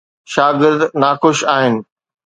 [0.33, 1.75] شاگرد ناخوش آهن.